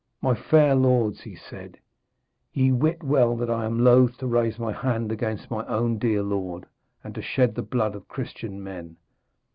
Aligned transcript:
'My 0.19 0.33
fair 0.33 0.73
lords,' 0.73 1.21
he 1.21 1.35
said, 1.35 1.77
'ye 2.53 2.71
wit 2.71 3.03
well 3.03 3.35
that 3.37 3.51
I 3.51 3.65
am 3.65 3.77
loath 3.83 4.17
to 4.17 4.25
raise 4.25 4.57
my 4.57 4.71
hand 4.73 5.11
against 5.11 5.51
my 5.51 5.63
own 5.67 5.99
dear 5.99 6.23
lord 6.23 6.65
and 7.03 7.13
to 7.13 7.21
shed 7.21 7.53
the 7.53 7.61
blood 7.61 7.93
of 7.93 8.07
Christian 8.07 8.63
men. 8.63 8.97